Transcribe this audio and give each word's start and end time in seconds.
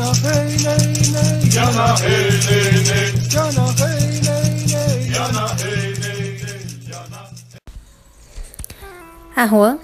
Jana 0.00 0.12
hey 0.24 0.56
nei 0.64 1.12
nei 1.12 1.50
Jana 1.50 1.94
hey 2.00 2.40
nei 2.50 2.84
nei 2.84 3.20
Jana 3.28 3.66
hey 3.76 5.00
Jana 5.12 5.54
Jana. 6.88 7.30
Arroa, 9.36 9.78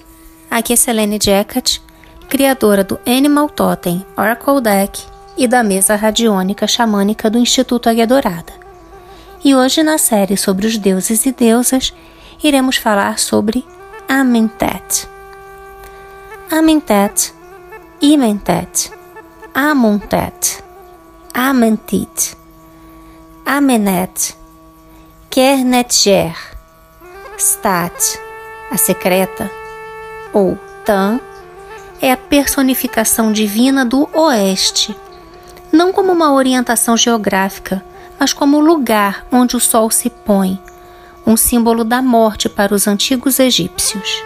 aqui 0.50 0.72
é 0.72 0.76
Selene 0.76 1.18
Jacket, 1.20 1.82
criadora 2.30 2.82
do 2.82 2.98
Animal 3.06 3.50
Totem 3.50 4.06
Oracle 4.16 4.62
Deck 4.62 5.04
e 5.36 5.46
da 5.46 5.62
mesa 5.62 5.94
radiônica 5.96 6.66
xamânica 6.66 7.28
do 7.28 7.36
Instituto 7.36 7.90
Águia 7.90 8.06
Dourada. 8.06 8.54
E 9.44 9.54
hoje, 9.54 9.82
na 9.82 9.98
série 9.98 10.38
sobre 10.38 10.66
os 10.66 10.78
deuses 10.78 11.26
e 11.26 11.32
deusas, 11.32 11.92
iremos 12.42 12.78
falar 12.78 13.18
sobre 13.18 13.66
Amentet. 14.08 15.06
Amentet, 16.50 17.34
Imentet, 18.00 18.90
Amontet, 19.58 20.62
Amentit, 21.32 22.36
Amenet, 23.46 24.36
Kernetger, 25.30 26.36
Stat, 27.38 28.20
a 28.70 28.76
secreta, 28.76 29.50
ou 30.30 30.58
Tan, 30.84 31.18
é 32.02 32.12
a 32.12 32.18
personificação 32.18 33.32
divina 33.32 33.82
do 33.82 34.06
Oeste, 34.12 34.94
não 35.72 35.90
como 35.90 36.12
uma 36.12 36.34
orientação 36.34 36.94
geográfica, 36.94 37.82
mas 38.20 38.34
como 38.34 38.58
o 38.58 38.60
lugar 38.60 39.26
onde 39.32 39.56
o 39.56 39.60
sol 39.60 39.90
se 39.90 40.10
põe, 40.10 40.60
um 41.26 41.34
símbolo 41.34 41.82
da 41.82 42.02
morte 42.02 42.46
para 42.46 42.74
os 42.74 42.86
antigos 42.86 43.38
egípcios. 43.38 44.22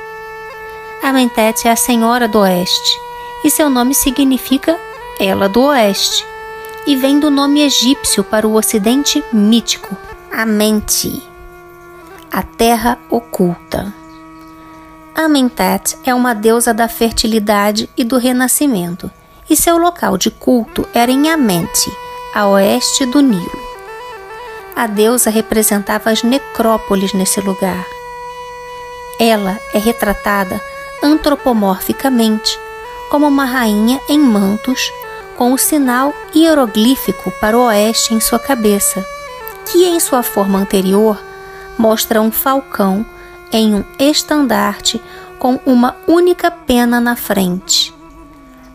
Amentet 1.00 1.68
é 1.68 1.70
a 1.70 1.76
Senhora 1.76 2.26
do 2.26 2.40
Oeste, 2.40 2.98
e 3.44 3.48
seu 3.48 3.70
nome 3.70 3.94
significa 3.94 4.76
Ela 5.22 5.50
do 5.50 5.64
Oeste, 5.64 6.26
e 6.86 6.96
vem 6.96 7.20
do 7.20 7.30
nome 7.30 7.60
egípcio 7.60 8.24
para 8.24 8.48
o 8.48 8.54
ocidente 8.54 9.22
mítico, 9.30 9.94
Amenti, 10.32 11.22
a 12.32 12.42
terra 12.42 12.98
oculta. 13.10 13.92
Amentet 15.14 15.98
é 16.06 16.14
uma 16.14 16.34
deusa 16.34 16.72
da 16.72 16.88
fertilidade 16.88 17.86
e 17.98 18.02
do 18.02 18.16
renascimento, 18.16 19.10
e 19.50 19.54
seu 19.54 19.76
local 19.76 20.16
de 20.16 20.30
culto 20.30 20.88
era 20.94 21.12
em 21.12 21.28
Amenti, 21.28 21.92
a 22.34 22.48
oeste 22.48 23.04
do 23.04 23.20
Nilo. 23.20 23.60
A 24.74 24.86
deusa 24.86 25.28
representava 25.28 26.08
as 26.08 26.22
necrópoles 26.22 27.12
nesse 27.12 27.42
lugar. 27.42 27.84
Ela 29.18 29.60
é 29.74 29.78
retratada 29.78 30.58
antropomorficamente 31.02 32.58
como 33.10 33.26
uma 33.26 33.44
rainha 33.44 34.00
em 34.08 34.18
mantos, 34.18 34.90
com 35.40 35.54
o 35.54 35.58
sinal 35.58 36.12
hieroglífico 36.36 37.30
para 37.40 37.56
o 37.56 37.62
oeste 37.62 38.12
em 38.12 38.20
sua 38.20 38.38
cabeça, 38.38 39.02
que 39.64 39.86
em 39.86 39.98
sua 39.98 40.22
forma 40.22 40.58
anterior 40.58 41.18
mostra 41.78 42.20
um 42.20 42.30
falcão 42.30 43.06
em 43.50 43.74
um 43.74 43.82
estandarte 43.98 45.00
com 45.38 45.58
uma 45.64 45.96
única 46.06 46.50
pena 46.50 47.00
na 47.00 47.16
frente. 47.16 47.94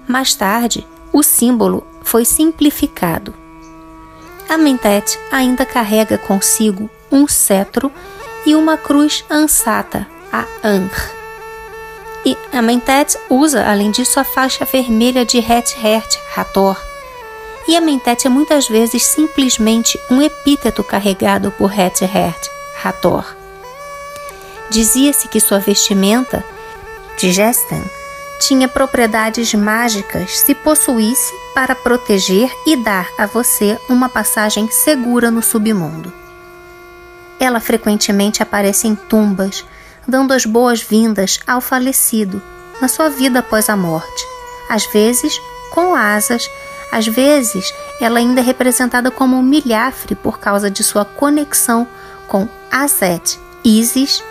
Mais 0.08 0.34
tarde, 0.34 0.88
o 1.14 1.22
símbolo 1.22 1.86
foi 2.02 2.26
simplificado. 2.26 3.32
Amentet 4.50 5.20
ainda 5.32 5.68
carrega 5.68 6.18
consigo 6.18 6.90
um 7.12 7.28
cetro 7.28 7.92
e 8.44 8.56
uma 8.56 8.76
cruz 8.76 9.24
ansata, 9.30 10.08
a 10.34 10.46
Ankh. 10.64 11.25
E 12.26 12.36
Amentet 12.52 13.16
usa, 13.30 13.64
além 13.70 13.92
disso, 13.92 14.20
a 14.20 14.24
faixa 14.24 14.66
vermelha 14.66 15.24
de 15.24 15.38
Het 15.38 15.78
Hert, 15.84 16.18
Hathor. 16.36 16.76
E 17.68 17.78
Amentet 17.78 18.26
é 18.26 18.30
muitas 18.30 18.68
vezes 18.68 19.04
simplesmente 19.04 20.00
um 20.10 20.22
epíteto 20.22 20.84
carregado 20.84 21.52
por 21.52 21.72
Het 21.72 22.02
Hert, 22.02 22.50
Hathor. 22.84 23.26
Dizia-se 24.72 25.28
que 25.28 25.40
sua 25.40 25.60
vestimenta, 25.60 26.44
de 27.18 27.32
Gesten, 27.32 27.84
tinha 28.40 28.68
propriedades 28.68 29.54
mágicas 29.54 30.40
se 30.40 30.56
possuísse 30.56 31.34
para 31.54 31.76
proteger 31.76 32.52
e 32.66 32.76
dar 32.76 33.08
a 33.18 33.26
você 33.26 33.80
uma 33.88 34.10
passagem 34.10 34.70
segura 34.70 35.30
no 35.30 35.42
submundo. 35.42 36.12
Ela 37.40 37.60
frequentemente 37.60 38.42
aparece 38.42 38.88
em 38.88 38.96
tumbas, 38.96 39.64
dando 40.08 40.34
as 40.34 40.46
boas-vindas 40.46 41.40
ao 41.46 41.62
falecido 41.62 42.42
na 42.82 42.88
sua 42.88 43.10
vida 43.10 43.40
após 43.40 43.70
a 43.70 43.76
morte, 43.76 44.26
às 44.70 44.86
vezes 44.86 45.40
com 45.72 45.96
asas, 45.96 46.50
às 46.92 47.06
vezes 47.08 47.74
ela 48.00 48.20
ainda 48.20 48.42
é 48.42 48.44
representada 48.44 49.12
como 49.12 49.38
um 49.38 49.42
milhafre 49.42 50.16
por 50.16 50.40
causa 50.40 50.70
de 50.70 50.84
sua 50.84 51.06
conexão 51.06 51.88
com 52.28 52.48
Azet, 52.72 53.40
Isis 53.64 54.24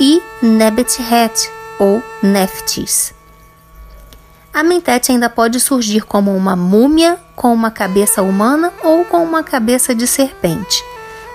e 0.00 0.22
Nebethet 0.42 1.50
ou 1.78 2.02
Neftis. 2.22 3.14
A 4.52 4.62
Mentet 4.62 5.10
ainda 5.10 5.30
pode 5.30 5.58
surgir 5.58 6.02
como 6.02 6.36
uma 6.36 6.54
múmia 6.54 7.18
com 7.34 7.54
uma 7.54 7.70
cabeça 7.70 8.22
humana 8.22 8.72
ou 8.82 9.04
com 9.04 9.22
uma 9.24 9.42
cabeça 9.42 9.94
de 9.94 10.06
serpente. 10.06 10.84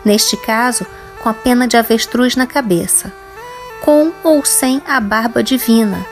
Neste 0.05 0.38
caso, 0.38 0.85
com 1.21 1.29
a 1.29 1.33
pena 1.33 1.67
de 1.67 1.75
avestruz 1.75 2.35
na 2.35 2.45
cabeça, 2.45 3.11
com 3.81 4.11
ou 4.23 4.43
sem 4.43 4.81
a 4.88 4.99
barba 4.99 5.43
divina, 5.43 6.05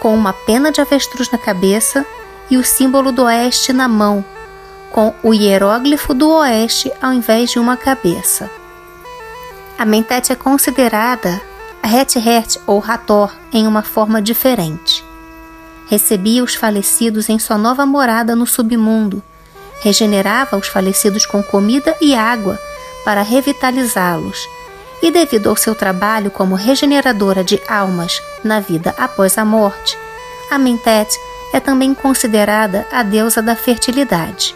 com 0.00 0.14
uma 0.14 0.32
pena 0.32 0.70
de 0.70 0.80
avestruz 0.80 1.30
na 1.30 1.38
cabeça 1.38 2.04
e 2.50 2.56
o 2.56 2.64
símbolo 2.64 3.12
do 3.12 3.24
oeste 3.24 3.72
na 3.72 3.88
mão, 3.88 4.24
com 4.90 5.14
o 5.22 5.32
hieróglifo 5.32 6.12
do 6.12 6.30
oeste 6.30 6.92
ao 7.00 7.12
invés 7.12 7.50
de 7.50 7.58
uma 7.58 7.76
cabeça. 7.76 8.50
A 9.78 9.84
Mentet 9.84 10.30
é 10.30 10.36
considerada 10.36 11.40
a 11.82 11.88
Het-Hert 11.88 12.58
ou 12.66 12.82
Hathor 12.86 13.32
em 13.52 13.66
uma 13.66 13.82
forma 13.82 14.22
diferente. 14.22 15.04
Recebia 15.88 16.44
os 16.44 16.54
falecidos 16.54 17.28
em 17.28 17.38
sua 17.38 17.58
nova 17.58 17.84
morada 17.84 18.36
no 18.36 18.46
submundo, 18.46 19.22
regenerava 19.80 20.56
os 20.56 20.68
falecidos 20.68 21.26
com 21.26 21.42
comida 21.42 21.96
e 22.00 22.14
água 22.14 22.58
para 23.04 23.22
revitalizá-los, 23.22 24.46
e 25.02 25.10
devido 25.10 25.48
ao 25.48 25.56
seu 25.56 25.74
trabalho 25.74 26.30
como 26.30 26.54
regeneradora 26.54 27.42
de 27.42 27.60
almas 27.68 28.22
na 28.44 28.60
vida 28.60 28.94
após 28.96 29.36
a 29.36 29.44
morte, 29.44 29.98
a 30.48 30.58
Mentet 30.58 31.18
é 31.52 31.58
também 31.58 31.92
considerada 31.92 32.86
a 32.90 33.02
deusa 33.02 33.42
da 33.42 33.56
fertilidade. 33.56 34.54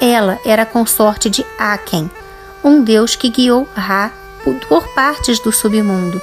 Ela 0.00 0.38
era 0.44 0.66
consorte 0.66 1.30
de 1.30 1.46
Aken, 1.58 2.10
um 2.62 2.82
deus 2.82 3.14
que 3.14 3.28
guiou 3.28 3.68
Ra 3.74 4.10
por 4.68 4.88
partes 4.88 5.38
do 5.38 5.52
submundo. 5.52 6.20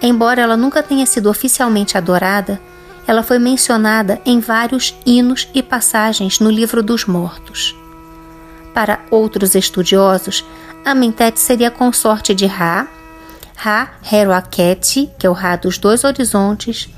Embora 0.00 0.40
ela 0.40 0.56
nunca 0.56 0.82
tenha 0.82 1.06
sido 1.06 1.28
oficialmente 1.28 1.96
adorada, 1.96 2.60
ela 3.06 3.22
foi 3.22 3.38
mencionada 3.38 4.20
em 4.24 4.40
vários 4.40 4.94
hinos 5.06 5.48
e 5.54 5.62
passagens 5.62 6.40
no 6.40 6.50
livro 6.50 6.82
dos 6.82 7.06
mortos. 7.06 7.76
Para 8.74 9.00
outros 9.10 9.54
estudiosos, 9.54 10.44
Amentet 10.84 11.38
seria 11.38 11.70
consorte 11.70 12.34
de 12.34 12.46
Ra, 12.46 12.88
Ra 13.56 13.88
Heroaket, 14.10 15.10
que 15.18 15.26
é 15.26 15.30
o 15.30 15.32
Ra 15.32 15.56
dos 15.56 15.78
dois 15.78 16.04
horizontes, 16.04 16.88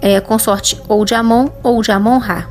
é 0.00 0.20
consorte 0.20 0.80
ou 0.88 1.04
de 1.04 1.14
Amon 1.14 1.48
ou 1.62 1.82
de 1.82 1.92
Amon-Ra. 1.92 2.48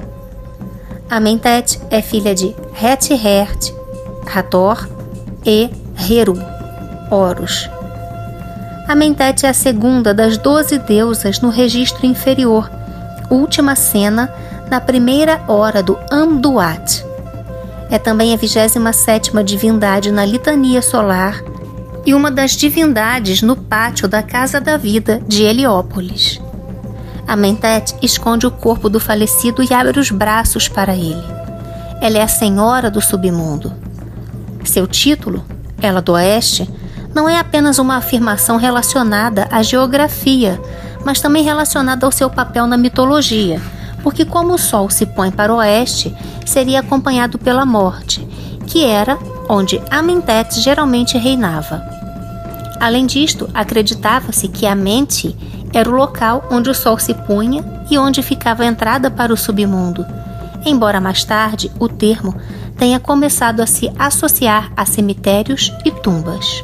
Amentet 1.09 1.79
é 1.89 2.01
filha 2.01 2.33
de 2.33 2.55
Het-Hert, 2.73 3.73
Hathor 4.33 4.88
e 5.45 5.69
Heru, 5.97 6.38
Horus. 7.09 7.69
Amentet 8.88 9.45
é 9.45 9.49
a 9.49 9.53
segunda 9.53 10.13
das 10.13 10.38
doze 10.38 10.78
deusas 10.78 11.41
no 11.41 11.49
registro 11.49 12.05
inferior, 12.05 12.72
última 13.29 13.75
cena 13.75 14.34
na 14.69 14.79
primeira 14.79 15.41
hora 15.47 15.84
do 15.84 15.97
Amduat. 16.09 17.10
É 17.91 17.99
também 17.99 18.34
a 18.34 18.38
27 18.38 19.43
divindade 19.43 20.11
na 20.11 20.26
litania 20.26 20.82
solar 20.82 21.43
e 22.05 22.14
uma 22.14 22.32
das 22.32 22.52
divindades 22.52 23.41
no 23.41 23.58
pátio 23.58 24.08
da 24.08 24.23
Casa 24.23 24.61
da 24.61 24.78
Vida 24.78 25.22
de 25.28 25.43
Heliópolis. 25.43 26.40
Amentet 27.28 27.93
esconde 28.02 28.47
o 28.47 28.52
corpo 28.52 28.90
do 28.90 28.97
falecido 28.97 29.61
e 29.61 29.73
abre 29.73 29.99
os 29.99 30.09
braços 30.09 30.70
para 30.70 30.96
ele. 30.96 31.22
Ela 31.99 32.20
é 32.20 32.22
a 32.22 32.29
senhora 32.29 32.90
do 32.90 33.02
submundo. 33.02 33.73
Seu 34.64 34.87
título, 34.87 35.44
Ela 35.82 36.02
do 36.02 36.14
Oeste, 36.14 36.70
não 37.14 37.28
é 37.28 37.37
apenas 37.37 37.78
uma 37.78 37.97
afirmação 37.97 38.55
relacionada 38.55 39.49
à 39.52 39.61
geografia, 39.61 40.59
mas 41.03 41.20
também 41.20 41.44
relacionada 41.44 42.05
ao 42.05 42.11
seu 42.11 42.29
papel 42.29 42.66
na 42.66 42.78
mitologia, 42.78 43.61
porque 44.03 44.25
como 44.25 44.53
o 44.53 44.57
sol 44.57 44.89
se 44.89 45.05
põe 45.05 45.31
para 45.31 45.53
o 45.53 45.57
oeste, 45.57 46.15
seria 46.45 46.79
acompanhado 46.79 47.37
pela 47.37 47.65
morte, 47.65 48.25
que 48.67 48.85
era 48.85 49.17
onde 49.49 49.81
Amentet 49.89 50.59
geralmente 50.59 51.17
reinava. 51.17 51.83
Além 52.79 53.05
disto, 53.05 53.49
acreditava-se 53.53 54.47
que 54.47 54.65
Amente 54.65 55.35
era 55.73 55.89
o 55.89 55.93
local 55.93 56.47
onde 56.51 56.69
o 56.69 56.73
sol 56.73 56.97
se 56.97 57.13
punha 57.13 57.63
e 57.89 57.97
onde 57.97 58.21
ficava 58.21 58.63
a 58.63 58.65
entrada 58.65 59.11
para 59.11 59.33
o 59.33 59.37
submundo, 59.37 60.05
embora 60.65 60.99
mais 60.99 61.23
tarde 61.23 61.71
o 61.79 61.87
termo 61.87 62.35
tenha 62.77 62.99
começado 62.99 63.61
a 63.61 63.67
se 63.67 63.91
associar 63.99 64.71
a 64.75 64.85
cemitérios 64.85 65.71
e 65.85 65.91
tumbas. 65.91 66.63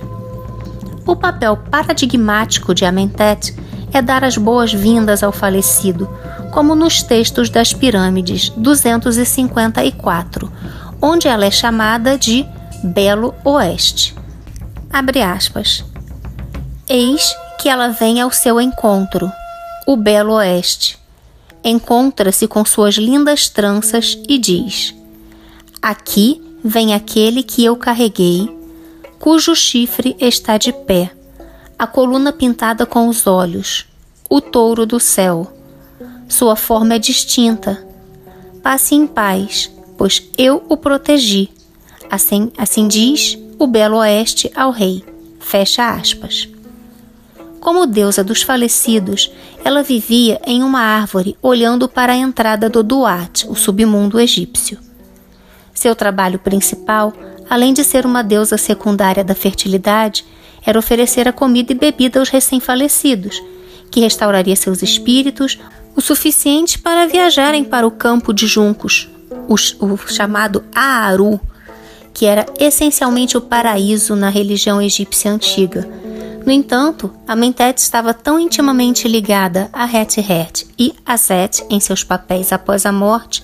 O 1.05 1.15
papel 1.15 1.55
paradigmático 1.55 2.73
de 2.73 2.83
Amentet 2.83 3.55
é 3.93 4.01
dar 4.01 4.23
as 4.23 4.37
boas-vindas 4.37 5.23
ao 5.23 5.31
falecido, 5.31 6.09
como 6.51 6.75
nos 6.75 7.03
textos 7.03 7.49
das 7.49 7.73
Pirâmides 7.73 8.49
254, 8.49 10.51
onde 11.01 11.27
ela 11.27 11.45
é 11.45 11.51
chamada 11.51 12.17
de 12.17 12.45
Belo 12.83 13.33
Oeste. 13.43 14.15
Abre 14.91 15.21
aspas. 15.21 15.83
Eis 16.87 17.35
que 17.59 17.69
ela 17.69 17.89
vem 17.89 18.21
ao 18.21 18.31
seu 18.31 18.61
encontro, 18.61 19.31
o 19.85 19.97
Belo 19.97 20.33
Oeste. 20.33 20.97
Encontra-se 21.63 22.47
com 22.47 22.63
suas 22.63 22.95
lindas 22.95 23.49
tranças 23.49 24.17
e 24.27 24.37
diz: 24.37 24.95
Aqui 25.81 26.41
vem 26.63 26.93
aquele 26.93 27.43
que 27.43 27.65
eu 27.65 27.75
carreguei, 27.75 28.49
cujo 29.19 29.55
chifre 29.55 30.15
está 30.19 30.57
de 30.57 30.71
pé, 30.71 31.11
a 31.77 31.85
coluna 31.85 32.33
pintada 32.33 32.85
com 32.85 33.07
os 33.07 33.27
olhos, 33.27 33.85
o 34.29 34.41
touro 34.41 34.85
do 34.85 34.99
céu. 34.99 35.53
Sua 36.27 36.55
forma 36.55 36.95
é 36.95 36.99
distinta. 36.99 37.85
Passe 38.63 38.95
em 38.95 39.05
paz, 39.05 39.71
pois 39.97 40.23
eu 40.37 40.63
o 40.67 40.75
protegi. 40.75 41.49
Assim, 42.09 42.51
assim 42.57 42.87
diz 42.87 43.37
o 43.59 43.67
Belo 43.67 43.97
Oeste 43.97 44.51
ao 44.55 44.71
rei. 44.71 45.05
Fecha 45.39 45.89
aspas. 45.91 46.49
Como 47.59 47.85
deusa 47.85 48.23
dos 48.23 48.41
falecidos, 48.41 49.31
ela 49.63 49.83
vivia 49.83 50.39
em 50.45 50.63
uma 50.63 50.79
árvore 50.79 51.37
olhando 51.41 51.87
para 51.87 52.13
a 52.13 52.17
entrada 52.17 52.69
do 52.69 52.81
Duat, 52.81 53.45
o 53.47 53.55
submundo 53.55 54.19
egípcio. 54.19 54.79
Seu 55.73 55.95
trabalho 55.95 56.39
principal, 56.39 57.13
além 57.49 57.73
de 57.73 57.83
ser 57.83 58.05
uma 58.05 58.23
deusa 58.23 58.57
secundária 58.57 59.23
da 59.23 59.35
fertilidade, 59.35 60.25
era 60.65 60.79
oferecer 60.79 61.27
a 61.27 61.33
comida 61.33 61.71
e 61.71 61.75
bebida 61.75 62.19
aos 62.19 62.29
recém-falecidos, 62.29 63.41
que 63.89 63.99
restauraria 63.99 64.55
seus 64.55 64.81
espíritos 64.81 65.57
o 65.95 66.01
suficiente 66.01 66.77
para 66.77 67.07
viajarem 67.07 67.63
para 67.63 67.87
o 67.87 67.91
campo 67.91 68.33
de 68.33 68.45
juncos, 68.45 69.09
o, 69.47 69.55
o 69.85 69.97
chamado 70.07 70.63
Aaru, 70.75 71.39
que 72.13 72.25
era 72.25 72.45
essencialmente 72.59 73.37
o 73.37 73.41
paraíso 73.41 74.15
na 74.15 74.29
religião 74.29 74.81
egípcia 74.81 75.31
antiga. 75.31 75.87
No 76.45 76.51
entanto, 76.51 77.11
a 77.27 77.35
Mentet 77.35 77.79
estava 77.79 78.13
tão 78.13 78.39
intimamente 78.39 79.07
ligada 79.07 79.69
a 79.73 79.85
Het-Het 79.85 80.67
e 80.79 80.93
a 81.05 81.17
Set 81.17 81.65
em 81.69 81.79
seus 81.79 82.03
papéis 82.03 82.53
após 82.53 82.85
a 82.85 82.91
morte 82.91 83.43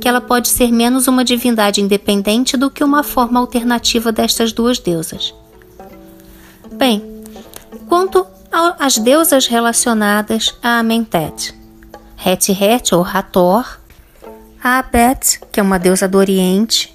que 0.00 0.08
ela 0.08 0.20
pode 0.20 0.48
ser 0.48 0.72
menos 0.72 1.06
uma 1.06 1.24
divindade 1.24 1.80
independente 1.80 2.56
do 2.56 2.70
que 2.70 2.82
uma 2.82 3.02
forma 3.02 3.38
alternativa 3.38 4.10
destas 4.10 4.52
duas 4.52 4.78
deusas. 4.78 5.34
Bem, 6.80 7.02
quanto 7.90 8.26
às 8.78 8.96
deusas 8.96 9.46
relacionadas 9.46 10.56
a 10.62 10.78
Amentet, 10.78 11.54
Het-Het 12.16 12.92
ou 12.92 13.02
Hathor, 13.02 13.78
a 14.64 14.78
Abet, 14.78 15.40
que 15.52 15.60
é 15.60 15.62
uma 15.62 15.78
deusa 15.78 16.08
do 16.08 16.16
Oriente, 16.16 16.90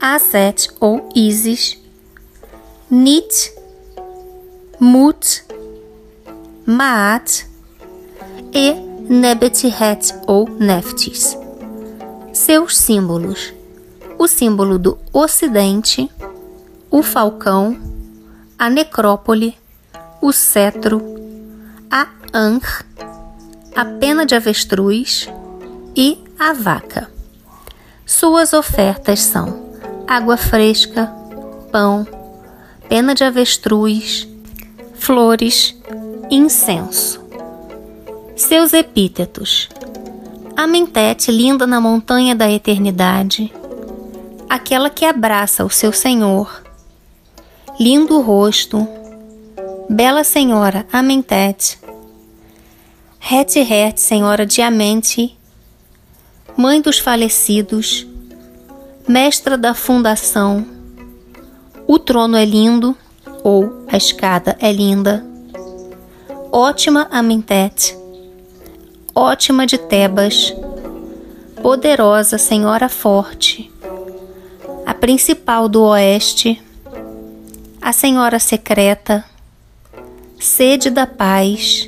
Aset 0.00 0.68
ou 0.78 1.08
Isis, 1.12 1.76
Nit, 2.88 3.52
Mut, 4.78 5.44
Maat 6.64 7.48
e 8.52 8.74
Nebethet 9.08 10.14
ou 10.24 10.48
Neftis. 10.48 11.36
Seus 12.32 12.78
símbolos: 12.78 13.52
o 14.16 14.28
símbolo 14.28 14.78
do 14.78 14.96
Ocidente, 15.12 16.08
o 16.92 17.02
falcão, 17.02 17.92
a 18.64 18.70
necrópole, 18.70 19.58
o 20.22 20.32
cetro, 20.32 21.02
a 21.90 22.08
Ankh, 22.32 22.82
a 23.76 23.84
pena 23.84 24.24
de 24.24 24.34
avestruz 24.34 25.28
e 25.94 26.16
a 26.38 26.54
vaca. 26.54 27.10
Suas 28.06 28.54
ofertas 28.54 29.20
são 29.20 29.68
água 30.08 30.38
fresca, 30.38 31.12
pão, 31.70 32.08
pena 32.88 33.14
de 33.14 33.22
avestruz, 33.22 34.26
flores, 34.94 35.78
incenso. 36.30 37.22
Seus 38.34 38.72
epítetos: 38.72 39.68
Amentet, 40.56 41.30
linda 41.30 41.66
na 41.66 41.82
montanha 41.82 42.34
da 42.34 42.50
eternidade, 42.50 43.52
aquela 44.48 44.88
que 44.88 45.04
abraça 45.04 45.66
o 45.66 45.70
seu 45.70 45.92
Senhor, 45.92 46.63
lindo 47.78 48.20
rosto, 48.20 48.86
bela 49.88 50.22
senhora 50.22 50.86
Amentet, 50.92 51.76
Het 53.18 53.54
Het, 53.54 53.98
senhora 53.98 54.46
de 54.46 54.62
Amente, 54.62 55.36
mãe 56.56 56.80
dos 56.80 57.00
falecidos, 57.00 58.06
mestra 59.08 59.58
da 59.58 59.74
fundação, 59.74 60.64
o 61.84 61.98
trono 61.98 62.36
é 62.36 62.44
lindo, 62.44 62.96
ou 63.42 63.84
a 63.88 63.96
escada 63.96 64.56
é 64.60 64.70
linda, 64.70 65.26
ótima 66.52 67.08
Amentet, 67.10 67.98
ótima 69.12 69.66
de 69.66 69.78
Tebas, 69.78 70.54
poderosa 71.60 72.38
senhora 72.38 72.88
forte, 72.88 73.68
a 74.86 74.94
principal 74.94 75.68
do 75.68 75.82
oeste, 75.82 76.62
a 77.84 77.92
senhora 77.92 78.38
secreta, 78.38 79.22
sede 80.40 80.88
da 80.88 81.06
paz, 81.06 81.86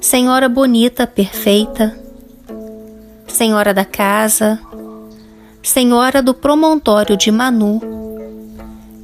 senhora 0.00 0.48
bonita, 0.48 1.06
perfeita, 1.06 1.94
senhora 3.28 3.74
da 3.74 3.84
casa, 3.84 4.58
senhora 5.62 6.22
do 6.22 6.32
promontório 6.32 7.18
de 7.18 7.30
Manu, 7.30 7.82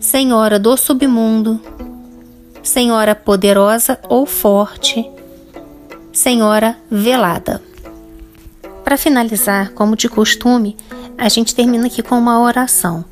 senhora 0.01 0.59
do 0.59 0.75
submundo, 0.75 1.61
senhora 2.63 3.15
poderosa 3.15 4.01
ou 4.09 4.25
forte, 4.25 5.07
senhora 6.15 6.79
velada. 6.91 7.63
Para 8.83 8.97
finalizar, 8.97 9.73
como 9.73 9.95
de 9.95 10.09
costume, 10.09 10.79
a 11.19 11.29
gente 11.29 11.55
termina 11.55 11.89
aqui 11.89 12.03
com 12.03 12.19
uma 12.19 12.41
oração. 12.41 13.05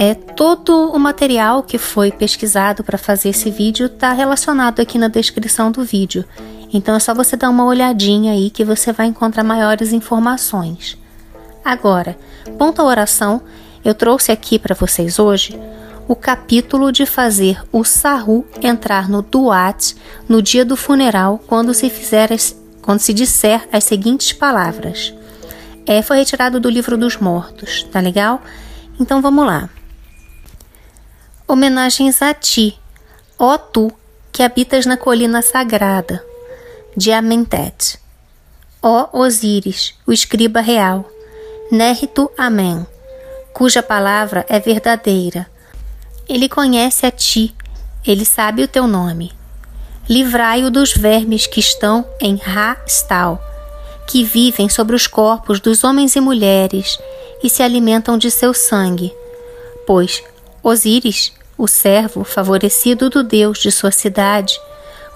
É 0.00 0.14
todo 0.14 0.92
o 0.92 0.98
material 1.00 1.60
que 1.60 1.76
foi 1.76 2.12
pesquisado 2.12 2.84
para 2.84 2.96
fazer 2.96 3.30
esse 3.30 3.50
vídeo 3.50 3.86
está 3.86 4.12
relacionado 4.12 4.78
aqui 4.78 4.96
na 4.96 5.08
descrição 5.08 5.72
do 5.72 5.82
vídeo. 5.82 6.24
Então 6.72 6.94
é 6.94 7.00
só 7.00 7.12
você 7.12 7.36
dar 7.36 7.50
uma 7.50 7.64
olhadinha 7.64 8.32
aí 8.32 8.48
que 8.48 8.64
você 8.64 8.92
vai 8.92 9.06
encontrar 9.06 9.42
maiores 9.42 9.92
informações. 9.92 10.96
Agora, 11.64 12.16
ponto 12.56 12.80
a 12.80 12.84
oração, 12.84 13.42
eu 13.84 13.92
trouxe 13.92 14.30
aqui 14.30 14.56
para 14.56 14.72
vocês 14.72 15.18
hoje 15.18 15.58
o 16.06 16.14
capítulo 16.14 16.92
de 16.92 17.04
fazer 17.04 17.60
o 17.72 17.82
sarru 17.82 18.46
entrar 18.62 19.08
no 19.08 19.20
duat 19.20 19.96
no 20.28 20.40
dia 20.40 20.64
do 20.64 20.76
funeral 20.76 21.40
quando 21.44 21.74
se 21.74 21.90
fizer 21.90 22.32
as, 22.32 22.56
quando 22.80 23.00
se 23.00 23.12
disser 23.12 23.68
as 23.72 23.82
seguintes 23.82 24.32
palavras. 24.32 25.12
É, 25.84 26.02
foi 26.02 26.18
retirado 26.18 26.60
do 26.60 26.70
livro 26.70 26.96
dos 26.96 27.16
mortos, 27.16 27.82
tá 27.90 27.98
legal? 27.98 28.40
Então 29.00 29.20
vamos 29.20 29.44
lá. 29.44 29.68
Homenagens 31.50 32.20
a 32.20 32.34
ti, 32.34 32.78
ó 33.38 33.56
tu 33.56 33.90
que 34.30 34.42
habitas 34.42 34.84
na 34.84 34.98
colina 34.98 35.40
sagrada 35.40 36.22
de 36.94 37.10
Amentet. 37.10 37.98
Ó 38.82 39.08
Osíris, 39.18 39.94
o 40.06 40.12
escriba 40.12 40.60
real, 40.60 41.08
Nérito 41.72 42.30
Amém, 42.36 42.86
cuja 43.54 43.82
palavra 43.82 44.44
é 44.46 44.60
verdadeira. 44.60 45.50
Ele 46.28 46.50
conhece 46.50 47.06
a 47.06 47.10
ti, 47.10 47.54
ele 48.06 48.26
sabe 48.26 48.62
o 48.62 48.68
teu 48.68 48.86
nome. 48.86 49.32
Livrai-o 50.06 50.70
dos 50.70 50.92
vermes 50.92 51.46
que 51.46 51.60
estão 51.60 52.06
em 52.20 52.36
Ra-Stal, 52.36 53.42
que 54.06 54.22
vivem 54.22 54.68
sobre 54.68 54.94
os 54.94 55.06
corpos 55.06 55.60
dos 55.60 55.82
homens 55.82 56.14
e 56.14 56.20
mulheres 56.20 56.98
e 57.42 57.48
se 57.48 57.62
alimentam 57.62 58.18
de 58.18 58.30
seu 58.30 58.52
sangue. 58.52 59.14
Pois 59.86 60.22
Osíris 60.62 61.37
o 61.58 61.66
servo 61.66 62.22
favorecido 62.22 63.10
do 63.10 63.24
Deus 63.24 63.58
de 63.58 63.72
sua 63.72 63.90
cidade, 63.90 64.58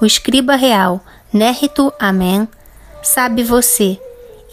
o 0.00 0.04
escriba 0.04 0.56
real 0.56 1.00
Nérito 1.32 1.92
Amém, 1.98 2.48
sabe 3.02 3.44
você, 3.44 3.98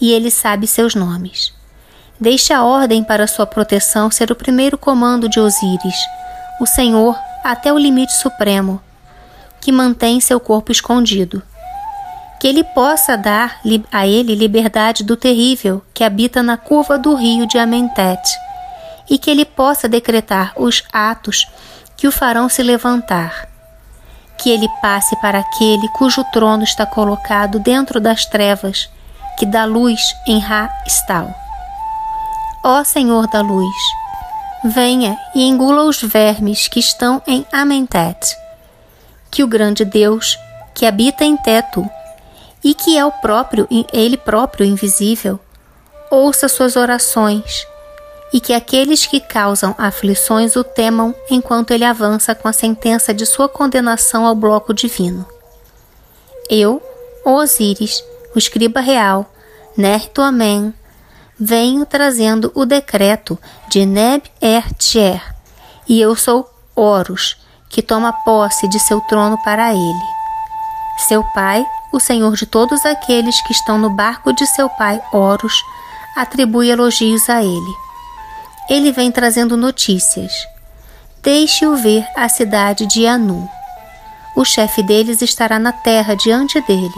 e 0.00 0.12
ele 0.12 0.30
sabe 0.30 0.66
seus 0.66 0.94
nomes. 0.94 1.52
Deixe 2.18 2.52
a 2.52 2.62
ordem 2.62 3.02
para 3.02 3.26
sua 3.26 3.46
proteção 3.46 4.10
ser 4.10 4.30
o 4.30 4.36
primeiro 4.36 4.78
comando 4.78 5.28
de 5.28 5.40
Osíris, 5.40 5.96
o 6.60 6.66
Senhor 6.66 7.18
até 7.42 7.72
o 7.72 7.78
limite 7.78 8.12
supremo, 8.12 8.80
que 9.60 9.72
mantém 9.72 10.20
seu 10.20 10.38
corpo 10.38 10.70
escondido. 10.70 11.42
que 12.38 12.48
ele 12.48 12.64
possa 12.64 13.16
dar 13.16 13.60
a 13.92 14.06
ele 14.06 14.34
liberdade 14.34 15.04
do 15.04 15.14
terrível 15.14 15.82
que 15.92 16.02
habita 16.02 16.42
na 16.42 16.56
curva 16.56 16.98
do 16.98 17.14
rio 17.14 17.46
de 17.46 17.58
Amentet, 17.58 18.22
e 19.10 19.18
que 19.18 19.28
ele 19.28 19.44
possa 19.44 19.88
decretar 19.88 20.52
os 20.56 20.84
atos 20.92 21.44
que 21.96 22.06
o 22.06 22.12
farão 22.12 22.48
se 22.48 22.62
levantar. 22.62 23.48
Que 24.38 24.50
ele 24.50 24.68
passe 24.80 25.16
para 25.20 25.40
aquele 25.40 25.88
cujo 25.88 26.24
trono 26.32 26.62
está 26.62 26.86
colocado 26.86 27.58
dentro 27.58 28.00
das 28.00 28.24
trevas, 28.24 28.88
que 29.36 29.44
dá 29.44 29.64
luz 29.64 30.00
em 30.26 30.38
Ra-Stal. 30.38 31.34
Ó 32.64 32.84
Senhor 32.84 33.26
da 33.26 33.40
luz, 33.40 33.74
venha 34.64 35.18
e 35.34 35.42
engula 35.42 35.82
os 35.84 36.00
vermes 36.00 36.68
que 36.68 36.78
estão 36.78 37.20
em 37.26 37.44
Amentet. 37.52 38.36
Que 39.30 39.42
o 39.42 39.48
grande 39.48 39.84
Deus, 39.84 40.38
que 40.74 40.86
habita 40.86 41.24
em 41.24 41.36
Teto, 41.36 41.88
e 42.62 42.74
que 42.74 42.96
é 42.96 43.04
o 43.04 43.10
próprio, 43.10 43.66
ele 43.92 44.16
próprio 44.16 44.66
invisível, 44.66 45.40
ouça 46.10 46.48
suas 46.48 46.76
orações 46.76 47.66
e 48.32 48.40
que 48.40 48.52
aqueles 48.52 49.06
que 49.06 49.20
causam 49.20 49.74
aflições 49.76 50.56
o 50.56 50.62
temam 50.62 51.14
enquanto 51.28 51.72
ele 51.72 51.84
avança 51.84 52.34
com 52.34 52.46
a 52.46 52.52
sentença 52.52 53.12
de 53.12 53.26
sua 53.26 53.48
condenação 53.48 54.24
ao 54.24 54.34
bloco 54.34 54.72
divino. 54.72 55.26
Eu, 56.48 56.82
Osíris, 57.24 58.02
o 58.34 58.38
escriba 58.38 58.80
real, 58.80 59.32
Nerto 59.76 60.22
Amen, 60.22 60.74
venho 61.38 61.86
trazendo 61.86 62.52
o 62.54 62.64
decreto 62.64 63.38
de 63.68 63.86
Neb-er-Tcher, 63.86 65.34
e 65.88 66.00
eu 66.00 66.14
sou 66.14 66.48
Horus, 66.74 67.36
que 67.68 67.82
toma 67.82 68.12
posse 68.12 68.68
de 68.68 68.78
seu 68.78 69.00
trono 69.02 69.38
para 69.42 69.72
ele. 69.72 70.20
Seu 71.08 71.24
pai, 71.32 71.64
o 71.92 71.98
senhor 71.98 72.34
de 72.36 72.46
todos 72.46 72.84
aqueles 72.84 73.40
que 73.42 73.52
estão 73.52 73.78
no 73.78 73.90
barco 73.90 74.32
de 74.32 74.46
seu 74.46 74.68
pai 74.68 75.00
Horus, 75.12 75.54
atribui 76.16 76.68
elogios 76.68 77.28
a 77.30 77.42
ele. 77.42 77.89
Ele 78.70 78.92
vem 78.92 79.10
trazendo 79.12 79.56
notícias. 79.56 80.32
Deixe-o 81.22 81.76
ver 81.76 82.06
a 82.16 82.28
cidade 82.28 82.86
de 82.86 83.06
Anu. 83.06 83.46
O 84.36 84.44
chefe 84.44 84.82
deles 84.82 85.20
estará 85.20 85.58
na 85.58 85.72
terra 85.72 86.14
diante 86.14 86.60
dele. 86.62 86.88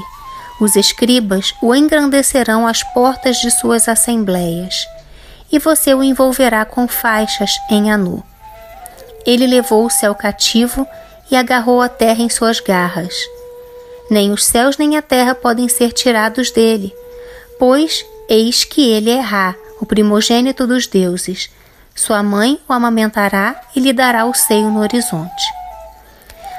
Os 0.60 0.76
escribas 0.76 1.54
o 1.60 1.74
engrandecerão 1.74 2.66
às 2.66 2.84
portas 2.92 3.38
de 3.38 3.50
suas 3.50 3.88
assembleias, 3.88 4.86
e 5.50 5.58
você 5.58 5.94
o 5.94 6.04
envolverá 6.04 6.64
com 6.64 6.86
faixas 6.86 7.50
em 7.70 7.90
Anu. 7.90 8.22
Ele 9.26 9.46
levou 9.46 9.86
o 9.86 9.90
céu 9.90 10.14
cativo 10.14 10.86
e 11.30 11.34
agarrou 11.34 11.80
a 11.80 11.88
terra 11.88 12.22
em 12.22 12.28
suas 12.28 12.60
garras 12.60 13.14
nem 14.12 14.30
os 14.30 14.44
céus 14.44 14.76
nem 14.76 14.96
a 14.96 15.02
terra 15.02 15.34
podem 15.34 15.68
ser 15.68 15.90
tirados 15.90 16.50
dele, 16.50 16.94
pois 17.58 18.04
eis 18.28 18.62
que 18.62 18.90
ele 18.90 19.10
é 19.10 19.18
Ra, 19.18 19.54
o 19.80 19.86
primogênito 19.86 20.66
dos 20.66 20.86
deuses. 20.86 21.48
Sua 21.94 22.22
mãe 22.22 22.58
o 22.68 22.72
amamentará 22.72 23.60
e 23.76 23.80
lhe 23.80 23.92
dará 23.92 24.24
o 24.24 24.34
seio 24.34 24.70
no 24.70 24.80
horizonte. 24.80 25.44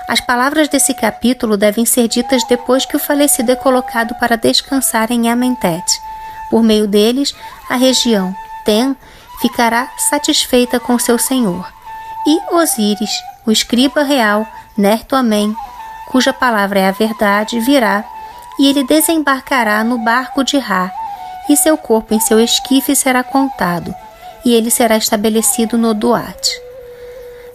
As 0.07 0.19
palavras 0.21 0.67
desse 0.67 0.93
capítulo 0.93 1.57
devem 1.57 1.85
ser 1.85 2.07
ditas 2.07 2.43
depois 2.47 2.85
que 2.85 2.95
o 2.95 2.99
falecido 2.99 3.51
é 3.51 3.55
colocado 3.55 4.13
para 4.15 4.37
descansar 4.37 5.11
em 5.11 5.29
Amentet. 5.29 5.83
Por 6.49 6.61
meio 6.61 6.87
deles, 6.87 7.33
a 7.69 7.75
região 7.75 8.35
Ten 8.65 8.95
ficará 9.41 9.89
satisfeita 9.97 10.79
com 10.79 10.99
seu 10.99 11.17
senhor. 11.17 11.67
E 12.27 12.55
Osíris, 12.55 13.11
o 13.45 13.51
escriba 13.51 14.03
real, 14.03 14.47
Nerto 14.77 15.15
Amém, 15.15 15.55
cuja 16.09 16.31
palavra 16.31 16.79
é 16.79 16.87
a 16.87 16.91
verdade, 16.91 17.59
virá, 17.59 18.03
e 18.59 18.69
ele 18.69 18.85
desembarcará 18.85 19.83
no 19.83 19.97
barco 19.97 20.43
de 20.43 20.57
Ra, 20.57 20.91
e 21.49 21.57
seu 21.57 21.77
corpo 21.77 22.13
em 22.13 22.19
seu 22.19 22.39
esquife 22.39 22.95
será 22.95 23.23
contado, 23.23 23.93
e 24.45 24.53
ele 24.53 24.69
será 24.69 24.97
estabelecido 24.97 25.77
no 25.77 25.93
Duat. 25.93 26.61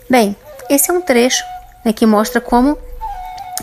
Bem, 0.08 0.36
esse 0.70 0.90
é 0.90 0.94
um 0.94 1.00
trecho 1.00 1.42
né, 1.84 1.92
que 1.92 2.06
mostra 2.06 2.40
como 2.40 2.78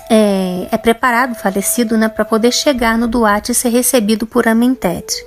é, 0.10 0.68
é 0.72 0.78
preparado 0.78 1.32
o 1.32 1.36
falecido 1.36 1.98
né, 1.98 2.08
para 2.08 2.26
poder 2.26 2.52
chegar 2.52 2.98
no 2.98 3.08
Duat 3.08 3.52
e 3.52 3.56
ser 3.56 3.70
recebido 3.70 4.28
por 4.28 4.48
Amentet. 4.48 5.26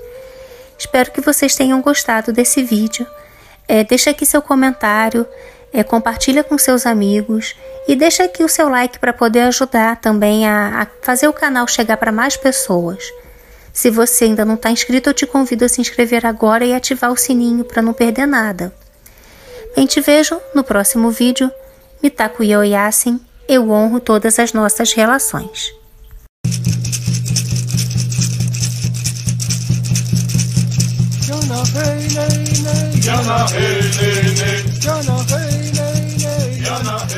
Espero 0.79 1.11
que 1.11 1.21
vocês 1.21 1.57
tenham 1.57 1.81
gostado 1.83 2.33
desse 2.33 2.63
vídeo. 2.63 3.07
É, 3.67 3.83
deixa 3.83 4.11
aqui 4.11 4.25
seu 4.25 4.41
comentário, 4.41 5.27
é, 5.73 5.83
compartilha 5.83 6.45
com 6.45 6.57
seus 6.57 6.87
amigos 6.87 7.55
e 7.87 7.97
deixa 7.97 8.25
aqui 8.25 8.45
o 8.45 8.49
seu 8.49 8.69
like 8.69 8.99
para 8.99 9.13
poder 9.13 9.41
ajudar 9.43 9.97
também 9.97 10.47
a, 10.47 10.83
a 10.83 10.87
fazer 11.03 11.29
o 11.29 11.33
canal 11.33 11.67
chegar 11.67 11.97
para 11.97 12.13
mais 12.13 12.37
pessoas. 12.37 13.03
Se 13.73 13.91
você 13.91 14.25
ainda 14.25 14.45
não 14.45 14.55
está 14.55 14.71
inscrito, 14.71 15.09
eu 15.11 15.15
te 15.15 15.27
convido 15.27 15.65
a 15.65 15.69
se 15.69 15.81
inscrever 15.81 16.27
agora 16.27 16.65
e 16.65 16.75
ativar 16.75 17.13
o 17.13 17.17
sininho 17.17 17.65
para 17.65 17.83
não 17.83 17.93
perder 17.93 18.27
nada. 18.27 18.73
Bem, 19.77 19.87
te 19.87 20.01
vejo 20.01 20.41
no 20.55 20.65
próximo 20.65 21.11
vídeo. 21.11 21.51
Mitaku 22.03 22.43
Yoyasin, 22.43 23.21
eu 23.49 23.71
honro 23.71 24.01
todas 24.01 24.39
as 24.39 24.53
nossas 24.53 24.93
relações. 24.93 25.73
Yana 33.09 33.47
hey 33.51 33.81
hey. 33.99 34.65
Yana 34.85 35.17
hey. 35.31 35.73
Yana 36.63 36.97
hey. 37.11 37.18